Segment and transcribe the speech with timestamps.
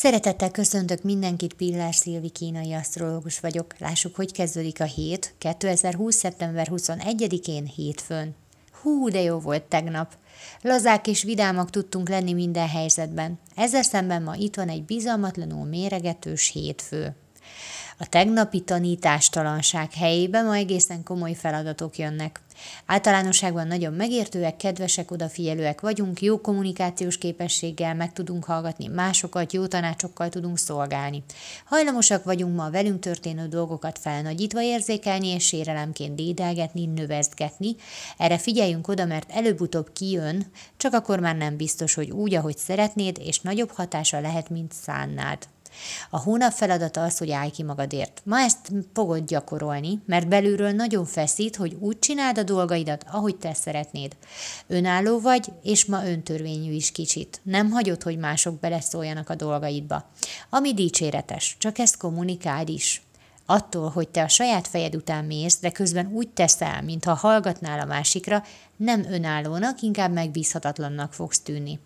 [0.00, 3.74] Szeretettel köszöntök mindenkit, Pillár Szilvi kínai asztrológus vagyok.
[3.78, 6.16] Lássuk, hogy kezdődik a hét, 2020.
[6.16, 8.34] szeptember 21-én hétfőn.
[8.82, 10.12] Hú, de jó volt tegnap.
[10.62, 13.38] Lazák és vidámak tudtunk lenni minden helyzetben.
[13.56, 17.14] Ezzel szemben ma itt van egy bizalmatlanul méregetős hétfő.
[18.02, 22.40] A tegnapi tanítástalanság helyébe ma egészen komoly feladatok jönnek.
[22.86, 30.28] Általánosságban nagyon megértőek, kedvesek, odafigyelőek vagyunk, jó kommunikációs képességgel meg tudunk hallgatni másokat, jó tanácsokkal
[30.28, 31.22] tudunk szolgálni.
[31.64, 37.74] Hajlamosak vagyunk ma a velünk történő dolgokat felnagyítva érzékelni és sérelemként dédelgetni, növezgetni.
[38.16, 43.18] Erre figyeljünk oda, mert előbb-utóbb kijön, csak akkor már nem biztos, hogy úgy, ahogy szeretnéd,
[43.24, 45.38] és nagyobb hatása lehet, mint szánnád.
[46.10, 48.22] A hónap feladata az, hogy állj ki magadért.
[48.24, 53.54] Ma ezt fogod gyakorolni, mert belülről nagyon feszít, hogy úgy csináld a dolgaidat, ahogy te
[53.54, 54.16] szeretnéd.
[54.66, 57.40] Önálló vagy, és ma öntörvényű is kicsit.
[57.42, 60.10] Nem hagyod, hogy mások beleszóljanak a dolgaidba.
[60.50, 63.02] Ami dicséretes, csak ezt kommunikáld is.
[63.46, 67.84] Attól, hogy te a saját fejed után mész, de közben úgy teszel, mintha hallgatnál a
[67.84, 68.44] másikra,
[68.76, 71.78] nem önállónak, inkább megbízhatatlannak fogsz tűnni.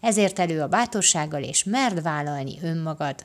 [0.00, 3.24] Ezért elő a bátorsággal, és merd vállalni önmagad.